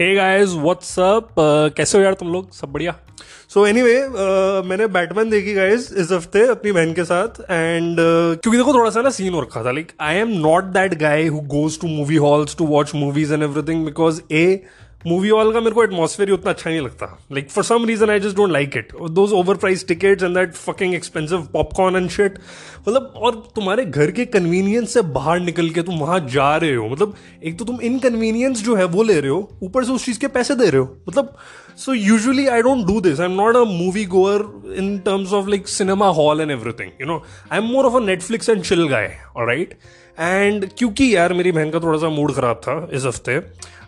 [0.00, 1.34] Hey guys what's up
[1.76, 2.50] कैसे हो यार तुम लोग?
[2.52, 2.94] सब बढ़िया?
[3.48, 3.94] सो एनी वे
[4.68, 8.90] मैंने बैटमैन देखी गाइस इस हफ़्ते अपनी बहन के साथ एंड uh, क्योंकि देखो थोड़ा
[8.90, 11.88] सा ना सीन और रखा था like I am not that guy who goes to
[11.88, 14.62] movie halls to watch movies and everything because a
[15.06, 18.20] movie hall का मेरे को एटमोसफेयर उतना अच्छा नहीं लगता। Like for some reason I
[18.20, 22.38] just don't like it those over price tickets and that fucking expensive popcorn and shit
[22.88, 26.88] मतलब और तुम्हारे घर के कन्वीनियंस से बाहर निकल के तुम वहाँ जा रहे हो।
[26.88, 27.14] मतलब
[27.44, 30.28] एक तो तुम इनकन्वीनियंस जो है, वो ले रहे हो, ऊपर से उस चीज़ के
[30.28, 31.36] पैसे दे रहे हो। मतलब
[31.78, 35.48] so usually I don't do this I am not a movie goer in terms of
[35.48, 38.86] like cinema hall and everything you know I am more of a Netflix and chill
[38.88, 39.06] guy
[39.38, 39.74] right
[40.20, 43.40] and क्योंकि यार मेरी बहन का थोड़ा सा mood खराब था इस हफ़्ते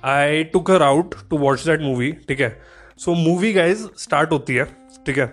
[0.04, 2.56] I took her out to watch that movie ठीक है?
[2.98, 4.64] सो मूवी गाइज़ स्टार्ट होती है,
[5.06, 5.24] ठीक है?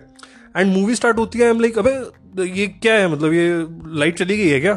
[0.57, 1.91] एंड मूवी स्टार्ट होती है आई एम लाइक अबे,
[2.43, 3.11] ये क्या है?
[3.11, 3.47] मतलब ये
[3.99, 4.73] लाइट चली गई है क्या?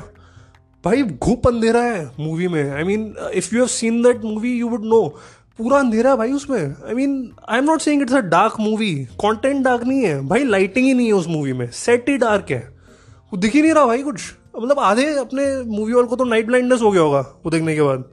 [0.85, 4.69] भाई घूप अंधेरा है मूवी में। I mean if you have seen that movie you
[4.69, 5.07] would know
[5.59, 7.15] पूरा अंधेरा है भाई उसमें। I mean
[7.49, 10.95] I am not saying it's a dark movie content dark नहीं है। भाई लाइटिंग ही
[10.95, 12.61] नहीं है उस मूवी में। सेट ही डार्क है।
[13.33, 14.21] वो दिख ही नहीं रहा भाई कुछ।
[14.55, 17.83] मतलब आधे अपने मूवी वाल को तो नाइट ब्लाइंडनेस हो गया होगा, वो देखने के
[17.83, 18.05] बाद।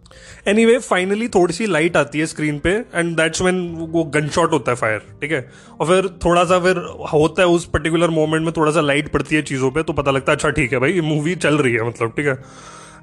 [0.48, 3.60] एनी वे फाइनली थोड़ी सी लाइट आती है स्क्रीन पे एंड दैट्स वेन
[3.92, 5.42] वो गन शॉट होता है फायर ठीक है?
[5.80, 6.78] और फिर थोड़ा सा फिर
[7.14, 10.12] होता है उस पर्टिकुलर मोमेंट में थोड़ा सा लाइट पड़ती है चीज़ों पर तो पता
[10.12, 12.38] लगता है अच्छा ठीक है भाई, ये मूवी चल रही है मतलब ठीक है?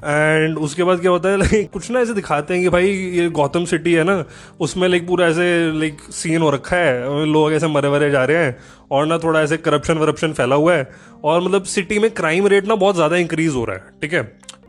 [0.04, 3.28] एंड उसके बाद क्या होता है लाइक कुछ ना ऐसे दिखाते हैं कि भाई ये
[3.30, 4.24] गौतम सिटी है ना,
[4.60, 8.44] उसमें लाइक पूरा ऐसे लाइक सीन हो रखा है, लोग ऐसे मरे वरे जा रहे
[8.44, 8.56] हैं,
[8.90, 10.88] और ना थोड़ा ऐसे करप्शन वरप्शन फैला हुआ है,
[11.24, 14.22] और मतलब सिटी में क्राइम रेट ना बहुत ज़्यादा इंक्रीज हो रहा है, ठीक है?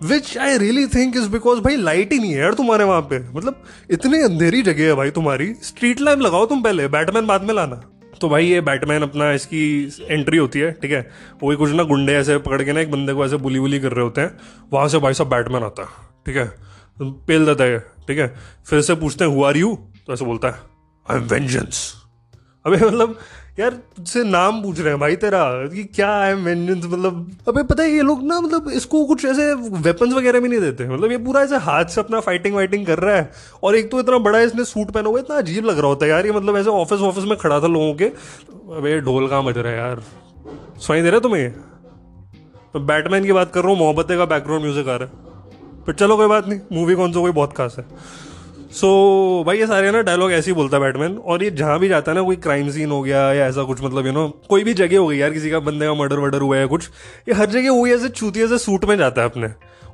[0.04, 3.20] Which I really think is because भाई लाइट ही नहीं है यार तुम्हारे वहाँ पे।
[3.30, 7.54] मतलब इतनी अंधेरी जगह है भाई तुम्हारी। स्ट्रीट लाइट लगाओ तुम पहले बैटमैन बाद में
[7.54, 7.82] लाना।
[8.22, 11.10] तो भाई ये बैटमैन अपना इसकी एंट्री होती है, ठीक है?
[11.44, 13.92] वही कुछ ना गुंडे ऐसे पकड़ के ना एक बंदे को ऐसे बुली बुली कर
[13.92, 14.38] रहे होते हैं।
[14.74, 15.90] वहाँ से भाई साहब बैटमैन आता है,
[16.26, 16.52] ठीक है?
[17.02, 18.36] पेल देता है ठीक है?
[18.70, 20.60] फिर से पूछते हैं हु आर यू तो ऐसे बोलता है
[21.12, 21.94] आई एम वेंजेंस
[22.66, 23.18] अभी मतलब
[23.58, 26.34] यार, तुझसे नाम पूछ रहे हैं भाई तेरा कि क्या है?
[26.36, 30.50] वेंजेंस मतलब अबे पता है, ये लोग ना मतलब इसको कुछ ऐसे वेपन्स वगैरह भी
[30.50, 33.32] नहीं देते। मतलब ये पूरा ऐसे हाथ से अपना फाइटिंग वाइटिंग कर रहा है।
[33.64, 36.12] और एक तो इतना बड़ा इसने सूट पहना हुआ इतना अजीब लग रहा होता है
[36.12, 39.58] यार, ये मतलब ऐसे ऑफ़िस ऑफ़िस में खड़ा था लोगों के। अबे, ढोल कहाँ बज
[39.58, 40.04] रहा है यार?
[40.78, 41.52] सुनाई दे रहा तुम्हें
[42.74, 45.94] तो बैटमैन की बात कर रहा हूँ, मोहब्बत का बैकग्राउंड म्यूज़िक आ रहा है। पर
[45.94, 47.86] चलो, कोई बात नहीं मूवी कौन सा, कोई बहुत खास है।
[48.78, 48.88] सो
[49.40, 51.88] so, भाई ये सारे ना डायलॉग ऐसे ही बोलता है बैटमैन और ये जहाँ भी
[51.88, 54.64] जाता है ना कोई क्राइम सीन हो गया या ऐसा कुछ मतलब यू नो कोई
[54.64, 56.90] भी जगह हो गई यार किसी का बंदे का मर्डर वर्डर हुआ है कुछ
[57.28, 59.48] ये हर जगह वही ऐसे चूतिया से सूट में जाता है अपने।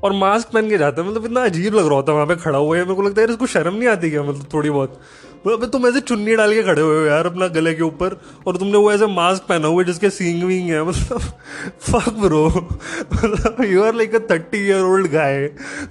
[0.03, 2.35] और मास्क पहन के जाता है। मतलब इतना अजीब लग रहा होता है वहाँ पे
[2.35, 4.23] खड़ा हुआ है। मेरे को लगता है यार, इसको शर्म नहीं आती क्या?
[4.23, 5.01] मतलब थोड़ी बहुत।
[5.47, 8.13] अबे तुम ऐसे चुन्नी डाल के खड़े हुए हो यार अपना गले के ऊपर,
[8.47, 11.19] और तुमने वो ऐसे मास्क पहना हुआ है जिसके सींग विंग है। मतलब
[11.81, 15.39] फक ब्रो मतलब you are like a thirty year old guy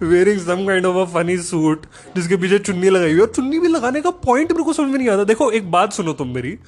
[0.03, 1.87] wearing some kind of a funny suit
[2.17, 4.99] जिसके पीछे चुन्नी लगाई हुई और चुन्नी भी लगाने का पॉइंट मेरे को समझ में
[4.99, 6.59] नहीं आता। देखो, एक बात सुनो तुम मेरी।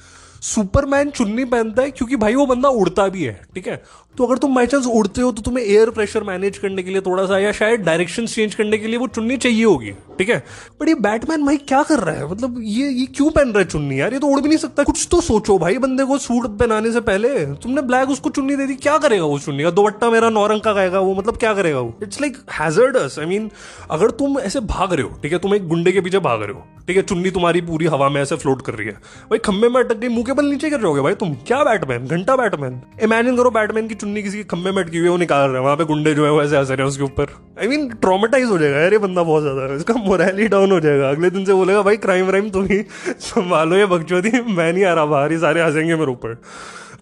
[0.41, 3.81] सुपरमैन चुन्नी पहनता है क्योंकि भाई वो बंदा उड़ता भी है, ठीक है?
[4.17, 7.01] तो अगर तुम बाई चांस उड़ते हो तो तुम्हें एयर प्रेशर मैनेज करने के लिए
[7.01, 10.37] थोड़ा सा या शायद डायरेक्शन चेंज करने के लिए वो चुन्नी चाहिए होगी, ठीक है?
[10.81, 12.29] बट ये बैटमैन भाई क्या कर रहा है?
[12.31, 14.13] मतलब ये ये क्यों पहन रहा है चुन्नी यार?
[14.13, 17.01] ये तो उड़ भी नहीं सकता। कुछ तो सोचो भाई, बंदे को सूट पहनाने से
[17.01, 19.63] पहले। तुमने ब्लैक उसको चुन्नी दे दी, क्या करेगा वो चुन्नी?
[19.63, 21.93] का दोवट्टा मेरा नौ रंग का खाएगा वो मतलब क्या करेगा वो?
[22.03, 23.49] It's like hazardous I mean
[23.91, 25.39] अगर तुम ऐसे भाग रहे हो, ठीक है?
[25.39, 27.03] तुम एक गुंडे के पीछे भाग रहे हो, ठीक है?
[27.03, 28.93] चुन्नी तुम्हारी पूरी हवा में ऐसे फ्लोट कर रही है।
[29.29, 31.33] भाई खंबे में अटक गई, मुँह के बल नीचे कर रहे हो भाई तुम?
[31.47, 35.05] क्या बैटमैन घंटा बैटमैन इमेजिन करो बैटमैन की चुन्नी किसी के खंबे में अटकी हुई
[35.05, 36.87] है, वो निकाल रहे हैं, वहाँ पे गुंडे जो है वो ऐसे हंस रहे हैं
[36.87, 40.79] उसके ऊपर। आई मीन ट्रोमेटाइज हो जाएगा ये बंदा बहुत ज़्यादा। इसका मोरली डाउन हो
[40.79, 42.81] जाएगा। अगले दिन से बोलेगा, भाई क्राइम व्राइम तुम ही
[43.21, 46.41] संभालो, ये बकचोदी, मैं नहीं आ रहा बाहर ही सारे हंसेंगे मेरे ऊपर.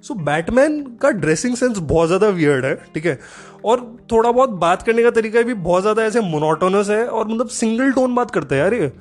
[0.03, 3.19] सो बैटमैन का ड्रेसिंग सेंस बहुत ज़्यादा वियर्ड है, ठीक है?
[3.65, 3.81] और
[4.11, 7.91] थोड़ा बहुत बात करने का तरीका भी बहुत ज़्यादा ऐसे मोनोटोनस है और मतलब सिंगल
[7.91, 8.91] टोन बात करते हैं यार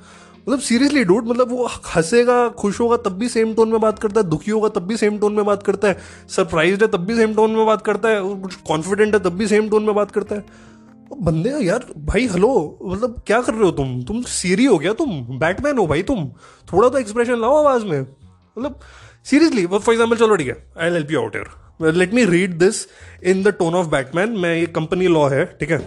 [0.47, 4.21] मतलब सीरियसली डूड मतलब वो हंसेगा, खुश होगा, तब भी सेम टोन में बात करता
[4.21, 5.97] है, दुखी होगा, तब भी सेम टोन में बात करता है
[6.29, 9.47] सरप्राइज़ है, तब भी सेम टोन में बात करता है कुछ कॉन्फिडेंट है, तब भी
[9.47, 10.71] सेम टोन में बात करता है।
[11.21, 14.01] बंदे, यार, भाई हेलो मतलब क्या कर रहे हो तुम?
[14.03, 15.09] तुम सीरी हो गया तुम?
[15.39, 16.27] बैटमैन हो भाई तुम?
[16.67, 18.79] थोड़ा तो एक्सप्रेशन लाओ आवाज़ में। मतलब
[19.25, 22.85] सीरियसली फॉर एग्ज़ाम्पल चलो ठीक है I help you out year let me read this
[23.23, 25.79] in the tone of Batman मैं, ये कंपनी लॉ है, ठीक है?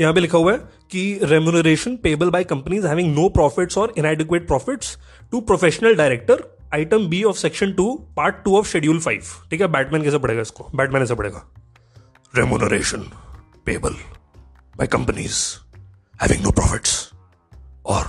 [0.00, 0.58] यहाँ पे लिखा हुआ है
[0.90, 4.98] कि remuneration payable by companies having no profits और inadequate profits
[5.30, 6.44] to professional director
[6.74, 10.42] item B of section two part two of schedule five ठीक है बैटमैन कैसे पड़ेगा
[10.42, 10.70] इसको?
[10.74, 11.46] बैटमैन ऐसे पड़ेगा
[12.36, 12.98] remuneration
[13.66, 13.94] payable
[14.76, 15.44] by companies
[16.22, 17.10] having no profits
[17.86, 18.06] और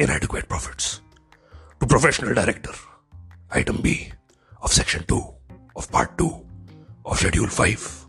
[0.00, 0.96] inadequate profits
[1.80, 2.70] to professional director
[3.56, 4.12] item B
[4.62, 5.16] of section 2
[5.76, 6.26] of part 2
[7.06, 8.01] of schedule 5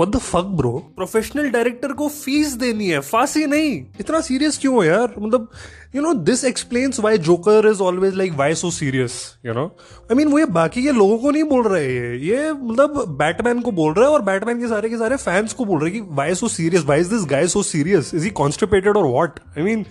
[0.00, 4.84] What the fuck bro professional director को fees देनी है। फांसी नहीं। इतना सीरियस क्यों
[4.84, 5.14] है यार?
[5.18, 5.48] मतलब
[5.96, 9.66] you know this explains why Joker is always like why so serious you know
[10.02, 13.60] I mean वो ये बाकी के लोगों को नहीं बोल रहे ये ये मतलब बैटमैन
[13.60, 16.00] को बोल रहा है और बैटमैन के सारे के सारे फैंस को बोल रहे कि
[16.00, 19.62] why so serious why is this guy so serious is he constipated और वॉट आई
[19.62, 19.82] मीन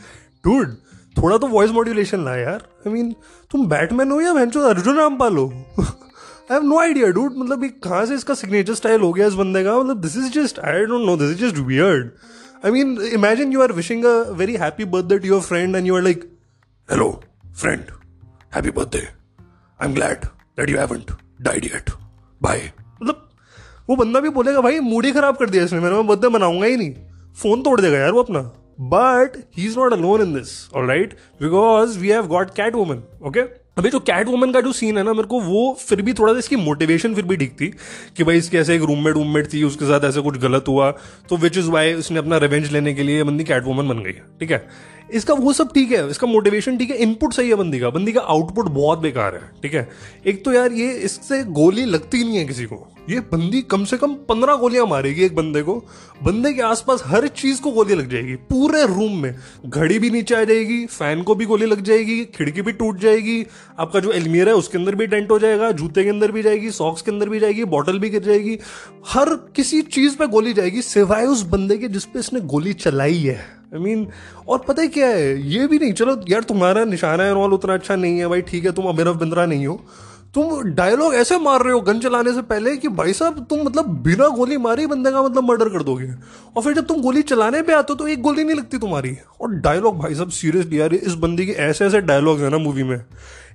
[0.47, 0.75] डूड
[1.17, 4.59] थोड़ा तो वॉइस मॉड्यूलेशन ला यार। आई I मीन mean, तुम बैटमैन हो या भैंचो
[4.59, 5.53] अर्जुन रामपाल हो?
[6.51, 9.77] हैव नो आइडिया डूड मतलब कहाँ से इसका सिग्नेचर स्टाइल हो गया इस बंदे का?
[9.79, 12.09] मतलब this is just I don't know this is just weird
[12.65, 15.95] I mean imagine you are wishing a very happy birthday to your friend and you
[15.95, 16.29] are like
[16.89, 17.09] hello
[17.61, 17.91] friend
[18.55, 21.11] happy birthday I am glad that you haven't
[21.41, 21.89] died yet
[22.41, 22.71] bye
[23.01, 23.27] मतलब
[23.89, 26.65] वो बंदा भी बोलेगा, भाई mood ही खराब कर दिया इसने, मैंने मैं बर्थडे मनाऊँगा
[26.65, 26.93] ही नहीं.
[27.41, 28.39] फ़ोन तोड़ देगा यार वो अपना।
[28.91, 33.03] But he is not alone in this all right because we have got cat woman
[33.27, 33.41] okay
[33.77, 36.31] अभी जो कैट वुमन का जो सीन है ना, मेरे को वो फिर भी थोड़ा
[36.33, 37.67] सा इसकी मोटिवेशन फिर भी ठीक थी
[38.17, 40.91] कि भाई इसके ऐसे एक रूममेट वूममेट थी, उसके साथ ऐसे कुछ गलत हुआ
[41.29, 44.11] तो विच इज़ वाई उसने अपना रिवेंज लेने के लिए बंदी कैट वुमन बन गई
[44.39, 44.65] ठीक है?
[45.11, 48.11] इसका वो सब ठीक है, इसका मोटिवेशन ठीक है इनपुट सही है बंदी का। बंदी
[48.11, 49.89] का आउटपुट बहुत बेकार है, ठीक है?
[50.25, 53.97] एक तो यार ये इससे गोली लगती नहीं है किसी को। ये बंदी कम से
[53.97, 55.73] कम पंद्रह गोलियाँ मारेगी एक बंदे को।
[56.23, 59.35] बंदे के आसपास हर चीज़ को गोली लग जाएगी। पूरे रूम में
[59.65, 63.45] घड़ी भी नीचे आ जाएगी फ़ैन को भी गोली लग जाएगी, खिड़की भी टूट जाएगी।
[63.79, 66.71] आपका जो एलमीर है उसके अंदर भी डेंट हो जाएगा, जूते के अंदर भी जाएगी
[66.71, 68.57] सॉक्स के अंदर भी जाएगी बॉटल भी गिर जाएगी।
[69.07, 73.60] हर किसी चीज़ पे गोली जाएगी, सिवाय उस बंदे के जिसपे इसने गोली चलाई है।
[73.73, 74.13] आई I मीन mean,
[74.47, 75.41] और पता है क्या है?
[75.47, 78.71] ये भी नहीं चलो यार तुम्हारा निशाना है उतना अच्छा नहीं है भाई ठीक है
[78.71, 79.81] तुम अभिनव बिंद्रा नहीं हो।
[80.33, 83.87] तुम डायलॉग ऐसे मार रहे हो गन चलाने से पहले कि भाई साहब, तुम मतलब
[84.03, 86.07] बिना गोली मारे बंदे का मतलब मर्डर कर दोगे।
[86.57, 89.15] और फिर जब तुम गोली चलाने पे आते हो तो एक गोली नहीं लगती तुम्हारी।
[89.41, 92.83] और डायलॉग भाई साहब सीरियसली यार, इस बंदी के ऐसे ऐसे डायलॉग है ना मूवी
[92.83, 93.03] में।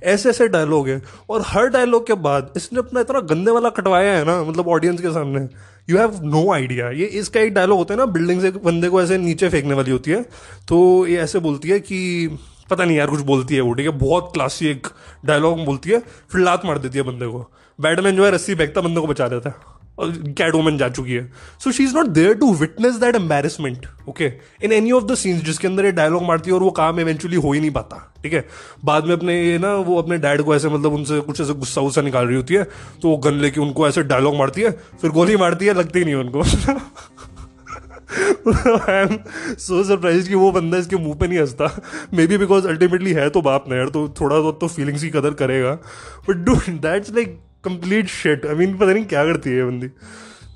[0.04, 1.00] ऐसे ऐसे डायलॉग है।
[1.30, 5.00] और हर डायलॉग के बाद इसने अपना इतना गंदे वाला कटवाया है ना मतलब ऑडियंस
[5.00, 5.48] के सामने।
[5.88, 9.02] यू हैव नो आइडिया ये इसका एक डायलॉग होता है ना बिल्डिंग से बंदे को
[9.02, 10.22] ऐसे नीचे फेंकने वाली होती है।
[10.68, 12.28] तो ये ऐसे बोलती है कि
[12.70, 13.92] पता नहीं यार कुछ बोलती है वो, ठीक है?
[13.92, 14.86] बहुत क्लासी एक
[15.24, 15.98] डायलॉग बोलती है,
[16.32, 19.28] फिर लात मार देती है बंदे को। बैटमैन जो है, रस्सी फेंकता, बंदे को बचा
[19.28, 21.32] देता है। और कैट वुमन जा चुकी है।
[21.64, 24.32] So she is not there to witness that embarrassment okay
[24.64, 27.36] in any of the scenes जिसके अंदर ये डायलॉग मारती है और वो काम इवेंचुअली
[27.36, 28.44] हो ही नहीं पाता, ठीक है?
[28.84, 31.80] बाद में अपने ये ना, वो अपने डैड को ऐसे मतलब उनसे कुछ ऐसे गुस्सा
[31.80, 32.64] वुस्सा निकाल रही होती है
[33.02, 36.14] तो वो गन लेके उनको ऐसे डायलॉग मारती है, फिर गोली मारती है, लगती नहीं
[36.14, 36.42] उनको।
[38.08, 39.16] आई एम
[39.58, 41.70] सो सरप्राइज़ कि वो बंदा इसके मुँह पे नहीं हंसता।
[42.14, 45.10] मे बी बिकॉज़ अल्टीमेटली है तो बाप ना यार तो थोड़ा बहुत तो फीलिंग्स की
[45.10, 45.72] कदर करेगा।
[46.28, 49.88] But do that's like complete shit I mean पता नहीं क्या करती है बंदी।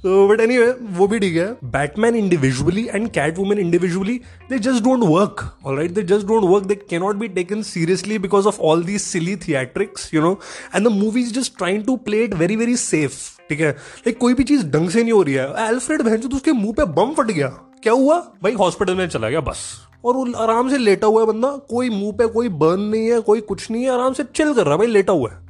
[0.03, 0.59] तो बट एनी
[0.99, 4.21] वो भी ठीक है। Batman individually and cat woman individually
[4.51, 8.19] they just don't work all right they just don't work they cannot be taken seriously
[8.19, 10.39] because of all these silly theatrics you know
[10.77, 14.19] and the movie is just trying to play it very very safe ठीक है। Like
[14.19, 16.85] कोई भी चीज़ ढंग से नहीं हो रही है। एल्फ्रेड बहन तो उसके मुँह पे
[16.85, 17.49] बम फट गया।
[17.83, 18.19] क्या हुआ?
[18.43, 21.91] भाई हॉस्पिटल में चला गया बस। और वो आराम से लेटा हुआ है बंदा। कोई
[21.91, 24.73] मुँह पे कोई बर्न नहीं है कोई कुछ नहीं है। आराम से चिल कर रहा
[24.73, 25.50] है भाई लेटा हुआ है।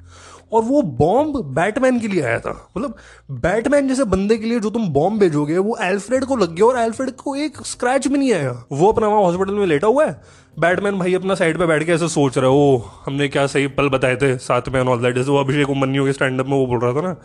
[0.52, 2.96] और वो बॉम्ब बैटमैन के लिए आया था। मतलब
[3.30, 6.78] बैटमैन जैसे बंदे के लिए जो तुम बॉम्ब भेजोगे, वो एल्फ्रेड को लग गया और
[6.78, 10.20] एल्फ्रेड को एक स्क्रैच भी नहीं आया। वो अपना वहाँ हॉस्पिटल में लेटा हुआ है।
[10.58, 12.76] बैटमैन भाई अपना साइड पे बैठ के ऐसे सोच रहे ओ
[13.06, 16.12] हमने क्या सही पल बताए थे साथ में ऑल दैट जैसे वो अभिषेक उमन्यू के
[16.12, 17.16] स्टैंड अप में वो बोल रहा था ना।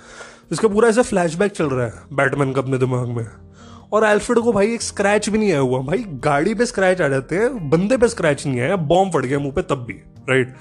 [0.51, 3.25] इसका पूरा ऐसा फ्लैशबैक चल रहा है बैटमैन का अपने दिमाग में।
[3.93, 7.07] और एल्फ्रेड को भाई एक स्क्रैच भी नहीं आया हुआ। भाई गाड़ी पे स्क्रैच आ
[7.07, 9.93] जाते हैं, बंदे पे स्क्रैच नहीं आया, बॉम्ब फट गया मुँह पे तब भी
[10.29, 10.55] राइट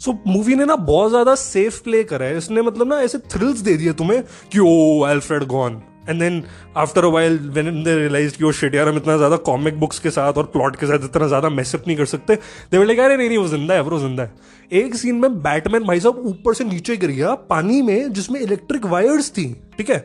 [0.00, 3.60] सो मूवी ने ना बहुत ज़्यादा सेफ़ प्ले करा है। इसने मतलब ना ऐसे थ्रिल्स
[3.60, 4.22] दे दिए तुम्हें
[4.52, 6.42] कि, ओ Alfred gone and then
[6.76, 9.98] after a while when they realize कि वो शिट यार, हम इतना ज़्यादा कॉमिक बुक्स
[9.98, 12.34] के साथ और प्लॉट के साथ इतना ज़्यादा मेसअप नहीं कर सकते.
[12.34, 14.32] दे बोले अरे, नहीं नहीं, वो ज़िंदा है, वो ज़िंदा है.
[14.72, 18.86] एक सीन में बैटमैन भाई साहब ऊपर से नीचे गिर गया पानी में, जिसमें इलेक्ट्रिक
[18.86, 19.98] वायर्स थी। ठीक है?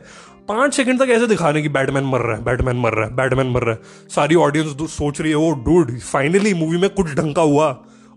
[0.48, 3.46] पाँच सेकंड तक ऐसे दिखाने की बैटमैन मर रहा है बैटमैन मर रहा है बैटमैन
[3.46, 7.42] मर रहा है। सारी ऑडियंस सोच रही है वो डूड फाइनली मूवी में कुछ ढंका
[7.42, 7.70] हुआ।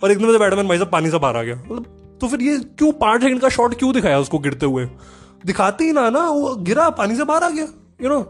[0.05, 2.57] और एकदम से बैटमैन भाई साहब पानी से बाहर आ गया। मतलब तो फिर ये
[2.77, 4.85] क्यों पाँच सेकंड का शॉट क्यों दिखाया उसको गिरते हुए?
[5.45, 7.67] दिखाते ही ना ना, वो गिरा, पानी से बाहर आ गया
[8.03, 8.23] यू नो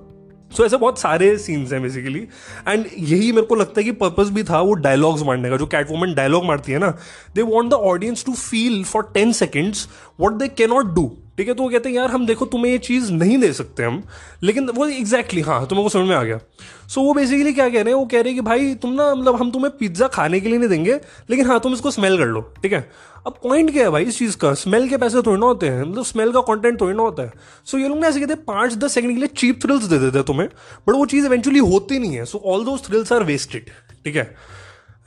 [0.51, 2.19] सो ऐसे बहुत सारे सीन्स हैं बेसिकली
[2.67, 5.65] एंड यही मेरे को लगता है कि पर्पज भी था वो डायलॉग्स मारने का, जो
[5.65, 6.89] कैट वुमन डायलॉग मारती है ना
[7.35, 9.87] they want the audience to feel for ten seconds
[10.19, 11.05] what they cannot do
[11.37, 13.83] ठीक है तो वो कहते हैं यार हम देखो तुम्हें ये चीज़ नहीं दे सकते
[13.83, 14.01] हम।
[14.43, 17.53] लेकिन वो एग्जैक्टली exactly, हाँ तुम्हें वो समझ में आ गया। सो so, वो बेसिकली
[17.53, 19.71] क्या कह रहे हैं वो कह रहे हैं कि भाई तुम ना मतलब हम तुम्हें
[19.77, 20.99] पिज़्ज़ा खाने के लिए नहीं देंगे
[21.29, 22.87] लेकिन हाँ तुम इसको स्मेल कर लो ठीक है?
[23.27, 24.53] अब पॉइंट क्या है भाई इस चीज़ का?
[24.53, 27.31] स्मेल के पैसे थोड़े ना होते हैं मतलब स्मेल का कॉन्टेंट थोड़ी ना होता है।
[27.65, 29.83] सो so, ये लोग ना ऐसे कहते हैं पाँच दस सेकंड के लिए चीप थ्रिल्स
[29.83, 30.47] दे देते हैं तुम्हें
[30.87, 33.69] बट वो चीज़ इवेंचुअली होती नहीं है। So all those thrills are wasted
[34.05, 34.33] ठीक है?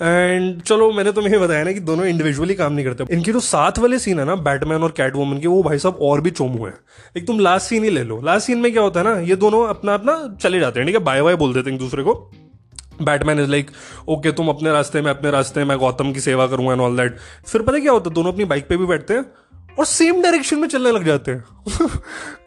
[0.01, 3.41] एंड चलो, मैंने तुम्हें तो बताया ना कि दोनों इंडिविजुअली काम नहीं करते। इनकी जो
[3.41, 6.31] साथ वाले सीन है ना बैटमैन और कैट वुमन के, वो भाई साहब और भी
[6.31, 6.73] चोमू है।
[7.17, 9.37] एक तुम लास्ट सीन ही ले लो। लास्ट सीन में क्या होता है ना, ये
[9.37, 11.03] दोनों अपना अपना चले जाते हैं, ठीक है?
[11.03, 12.15] बाय बाय बोल देते हैं एक दूसरे को।
[13.03, 13.71] बैटमैन इज़ लाइक
[14.09, 17.17] ओके तुम अपने रास्ते में, अपने रास्ते में गौतम की सेवा करूँगा एंड ऑल दैट
[17.47, 18.15] फिर पता क्या होता है?
[18.15, 19.25] दोनों अपनी बाइक पे भी बैठते हैं।
[19.79, 21.45] और सेम डायरेक्शन में चलने लग जाते हैं।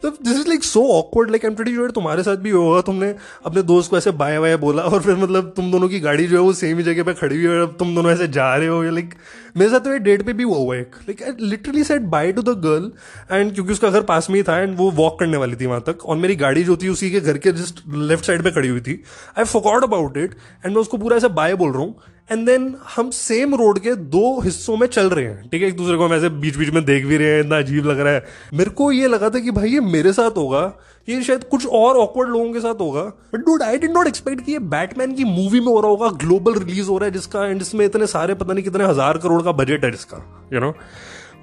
[0.01, 3.13] तो this is like so awkward like am pretty sure तुम्हारे साथ भी होगा, तुमने
[3.45, 6.37] अपने दोस्त को ऐसे बाय बाय बोला, और फिर मतलब तुम दोनों की गाड़ी जो
[6.37, 8.67] है वो सेम ही जगह पे खड़ी हुई है, और तुम दोनों ऐसे जा रहे
[8.67, 9.13] हो लाइक
[9.57, 12.41] मेरे साथ तो डेट पे भी हुआ हुआ एक। Like I literally said bye to
[12.41, 12.91] the girl
[13.31, 15.83] and क्योंकि उसका घर पास में ही था एंड वो वॉक करने वाली थी वहाँ
[15.87, 18.67] तक, और मेरी गाड़ी जो थी उसी के घर के जस्ट लेफ़्ट साइड पर खड़ी
[18.67, 19.01] हुई थी।
[19.37, 20.35] I forgot about it
[20.65, 21.95] and मैं उसको पूरा ऐसे बाय बोल रहा हूँ
[22.31, 25.67] एंड देन हम सेम रोड के दो हिस्सों में चल रहे हैं, ठीक है?
[25.67, 27.99] एक दूसरे को हम ऐसे बीच बीच में देख भी रहे हैं, इतना अजीब लग
[27.99, 30.61] रहा है। मेरे को ये लगा था कि भाई ये मेरे साथ होगा,
[31.07, 33.01] ये शायद कुछ और ऑकवर्ड लोगों के साथ होगा।
[33.33, 36.09] But dude I did not expect कि ये बैटमैन की मूवी में हो रहा होगा
[36.17, 39.41] ग्लोबल रिलीज़ हो रहा है जिसका एंड जिसमें इतने सारे, पता नहीं कितने हज़ार करोड़
[39.41, 40.17] का बजट है जिसका
[40.53, 40.81] यू you नो know?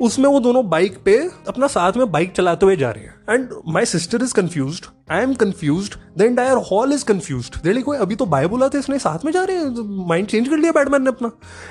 [0.01, 1.17] उसमें वो दोनों बाइक पे
[1.49, 5.23] अपना साथ में बाइक चलाते हुए जा रहे हैं। And my sister is confuse I
[5.23, 9.25] am confuse the hall is confuse देख कोई अभी तो बाय बोला था इसने, साथ
[9.25, 10.07] में जा रहे हैं?
[10.09, 11.31] माइंड चेंज कर लिया बैटमैन ने अपना।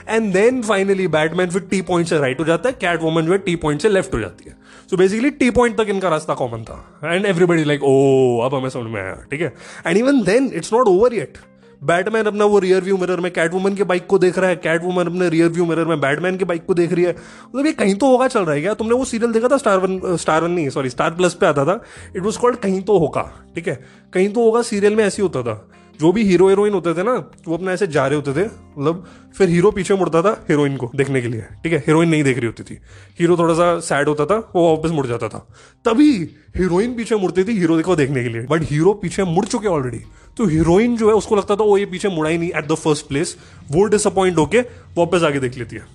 [0.10, 3.38] एंड देन फाइनली बैटमैन फिर टी पॉइंट से राइट हो जाता है। कैट वोमन जो
[3.38, 4.56] टी पॉइंट से लेफ़्ट हो जाती है।
[4.90, 8.70] सो बेसिकली टी पॉइंट तक इनका रास्ता कॉमन था। एंड एवरीबडी लाइक ओ अब हमें
[8.70, 9.54] समझ में आया। ठीक है?
[9.88, 11.38] And even then it's not over yet
[11.82, 14.56] Batman अपना वो रियर व्यू मिरर में कैट वुमन के बाइक को देख रहा है।
[14.56, 17.66] कैट वुमन अपने रियर व्यू मिरर में बैटमैन के बाइक को देख रही है। मतलब
[17.66, 18.74] ये कहीं तो होगा चल रहा है क्या?
[18.74, 19.58] तुमने वो सीरियल देखा था?
[19.58, 21.82] स्टार वन स्टार वन नहीं सॉरी स्टार प्लस पे आता था।
[22.16, 23.80] इट वॉज़ कॉल्ड कहीं तो होगा, ठीक है?
[24.14, 25.68] कहीं तो होगा सीरियल में ऐसी होता था।
[26.00, 27.14] जो भी हीरो हीरोइन होते थे ना,
[27.48, 29.06] वो अपना ऐसे जा रहे होते थे। मतलब
[29.38, 31.80] फिर हीरो पीछे मुड़ता था हीरोइन को देखने के लिए। ठीक है?
[31.80, 32.78] हीरोइन नहीं देख रही होती थी।
[33.20, 35.40] हीरो थोड़ा सा सैड होता था, वो वापस मुड़ जाता था।
[35.86, 36.12] तभी
[36.58, 40.02] हीरोइन पीछे मुड़ती थी हीरो देखो देखने के लिए। बट हीरो पीछे मुड़ चुके ऑलरेडी
[40.38, 42.76] तो हीरोइन जो है, उसको लगता था वो ये पीछे मुड़ा ही नहीं एट द
[42.76, 43.38] फ़र्स्ट प्लेस
[43.72, 44.60] वो डिसअपॉइंट होके
[44.98, 45.86] वापस आगे देख लेती है।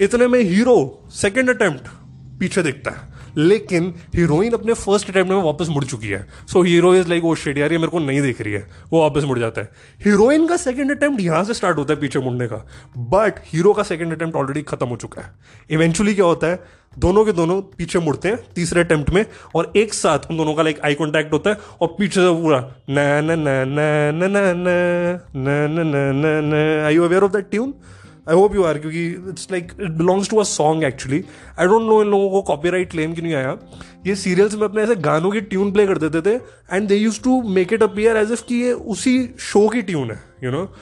[0.00, 1.88] इतने में हीरो सेकेंड अटेम्प्ट
[2.40, 6.94] पीछे देखता है। लेकिन हीरोइन अपने फ़र्स्ट अटेम्प्ट में वापस मुड़ चुकी है सो हीरो
[6.94, 9.38] इज़ लाइक वो शेड यार ये मेरे को नहीं देख रही है वो वापस मुड़
[9.38, 9.70] जाता है
[10.00, 12.64] हीरोइन का सेकंड अटेम्प्ट यहाँ से स्टार्ट होता है पीछे मुड़ने का
[13.14, 15.32] बट हीरो का सेकंड अटेम्प्ट ऑलरेडी खत्म हो चुका है
[15.70, 19.24] इवेंचुअली क्या होता है दोनों के दोनों पीछे मुड़ते हैं तीसरे अटेम्प्ट में
[19.56, 22.58] और एक साथ उन दोनों का लाइक आई कॉन्टैक्ट होता है और पीछे से पूरा
[22.90, 24.30] न न न न न
[25.36, 27.74] न न न I you aware of that tune
[28.30, 31.24] I hope you are क्योंकि it's like it belongs to a song actually
[31.60, 33.58] I don't know इन लोगों को कॉपीराइट क्लेम क्यों नहीं आया।
[34.06, 36.34] ये सीरियल्स में अपने ऐसे गानों की ट्यून प्ले कर देते थे
[36.72, 40.10] and they use to make it appear as if कि ये उसी शो की ट्यून
[40.10, 40.72] है you know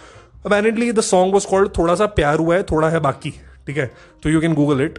[0.47, 3.31] apparently the song was called थोड़ा सा प्यार हुआ है, थोड़ा है बाकी,
[3.67, 3.95] ठीक है?
[4.23, 4.99] तो you can Google it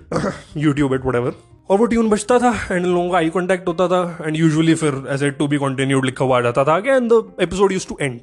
[0.58, 1.34] YouTube it what
[1.70, 5.04] और वो ट्यून बचता था एंड लोगों का आई कॉन्टैक्ट होता था एंड यूजुअली फिर
[5.10, 8.22] as a to be continued लिखा हुआ जाता था and the episode use to end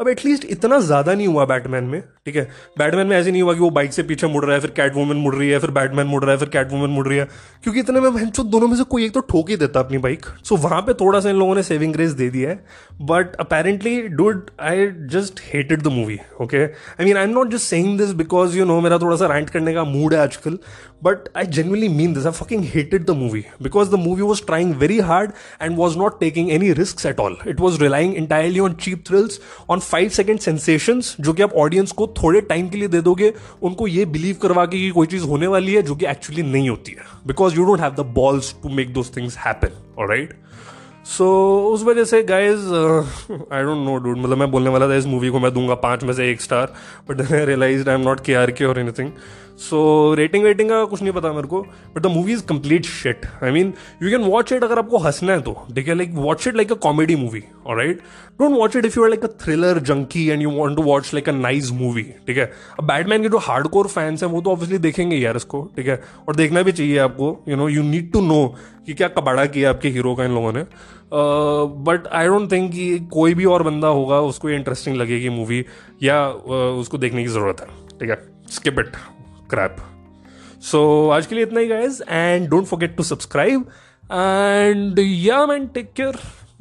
[0.00, 2.42] अब एटलीस्ट इतना ज़्यादा नहीं हुआ बैटमैन में, ठीक है?
[2.78, 4.94] बैटमैन में ऐसे नहीं हुआ कि वो बाइक से पीछे मुड़ रहा है, फिर कैट
[4.94, 7.24] वुमन मुड़ रही है, फिर बैटमैन मुड़ रहा है, फिर कैट वुमन मुड़ रही है।
[7.62, 10.26] क्योंकि इतने में जो दोनों में से कोई एक तो ठोक ही देता अपनी बाइक
[10.44, 12.64] सो वहाँ पर थोड़ा सा इन लोगों ने सेविंग ग्रेस दे दिया है।
[13.02, 17.66] But apparently dude I just hated the movie okay I mean I am not just
[17.66, 20.58] saying this because you know मेरा थोड़ा सा रैंट करने का मूड है आजकल।
[21.04, 24.74] But I genuinely mean this I fucking hated the movie because the movie was trying
[24.74, 25.30] very hard
[25.62, 29.40] and was not taking any risk at all it was relying entirely on cheap thrills
[29.70, 33.32] on five second sensation जो कि आप audience को थोड़े time के लिए दे दोगे,
[33.62, 36.68] उनको ये बिलीव करवा के कि कोई चीज़ होने वाली है जो कि एक्चुअली नहीं
[36.68, 40.38] होती है। Because you don't have the balls to make those things happen right
[41.08, 41.26] so
[41.68, 45.28] उस वजह से guys I don't know dude मतलब मैं बोलने वाला था, इस मूवी
[45.28, 46.72] को मैं दूँगा पाँच में से एक star
[47.10, 49.10] but I realize I am not K R K और एनीथिंग
[49.58, 53.26] सो रेटिंग वेटिंग का कुछ नहीं पता मेरे को but the movie is complete shit
[53.42, 55.52] I mean you can watch it अगर आपको हंसना है तो.
[55.74, 58.00] ठीक है like watch it like a comedy movie और right
[58.40, 61.10] don't watch it if you are like a thriller junkie and you want to watch
[61.14, 62.50] like a nice movie ठीक है?
[62.78, 65.88] अब बैटमैन के जो हार्ड कोर फैंस हैं वो तो obviously देखेंगे यार इसको ठीक
[65.88, 66.02] है?
[66.28, 68.46] और देखना भी चाहिए आपको you know you need to know
[68.86, 70.64] कि क्या कबाड़ा किया आपके हीरो का इन लोगों ने.
[71.86, 75.64] बट आई डोंट थिंक कि कोई भी और बंदा होगा उसको इंटरेस्टिंग लगेगी मूवी
[76.02, 77.66] या uh, उसको देखने की ज़रूरत है
[78.00, 78.18] ठीक है?
[78.50, 78.92] स्किप इट
[79.54, 79.76] क्रैप
[80.70, 80.82] सो
[81.14, 83.66] आज के लिए इतना ही guys and don't forget to subscribe
[84.12, 86.18] and या man take care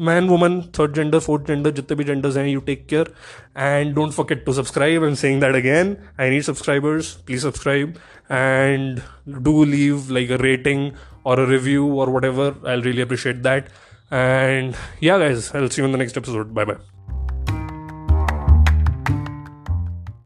[0.07, 3.13] man woman third gender fourth gender जितने भी जेंडर्स हैं you take care
[3.57, 7.93] and don't forget to subscribe I am saying that again I need subscribers please subscribe
[8.31, 8.99] and
[9.43, 10.91] do leave like a rating
[11.23, 12.55] or a review or whatever.
[12.65, 13.67] I'll really appreciate that.
[14.11, 16.53] And, yeah, guys, i'll see you in the next episode.
[16.53, 16.90] Bye bye